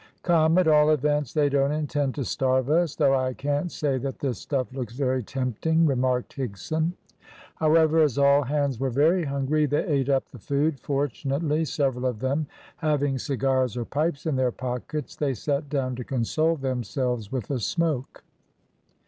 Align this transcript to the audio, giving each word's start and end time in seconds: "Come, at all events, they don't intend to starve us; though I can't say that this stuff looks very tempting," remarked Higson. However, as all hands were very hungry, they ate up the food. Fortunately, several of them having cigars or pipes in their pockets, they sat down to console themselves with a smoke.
"Come, 0.23 0.57
at 0.57 0.67
all 0.67 0.89
events, 0.89 1.31
they 1.31 1.47
don't 1.47 1.71
intend 1.71 2.15
to 2.15 2.25
starve 2.25 2.71
us; 2.71 2.95
though 2.95 3.13
I 3.13 3.35
can't 3.35 3.71
say 3.71 3.99
that 3.99 4.17
this 4.17 4.39
stuff 4.39 4.73
looks 4.73 4.95
very 4.95 5.21
tempting," 5.21 5.85
remarked 5.85 6.37
Higson. 6.37 6.93
However, 7.57 8.01
as 8.01 8.17
all 8.17 8.41
hands 8.41 8.79
were 8.79 8.89
very 8.89 9.25
hungry, 9.25 9.67
they 9.67 9.85
ate 9.85 10.09
up 10.09 10.27
the 10.29 10.39
food. 10.39 10.79
Fortunately, 10.79 11.65
several 11.65 12.07
of 12.07 12.19
them 12.19 12.47
having 12.77 13.19
cigars 13.19 13.77
or 13.77 13.85
pipes 13.85 14.25
in 14.25 14.37
their 14.37 14.51
pockets, 14.51 15.15
they 15.15 15.35
sat 15.35 15.69
down 15.69 15.95
to 15.97 16.03
console 16.03 16.55
themselves 16.55 17.31
with 17.31 17.51
a 17.51 17.59
smoke. 17.59 18.23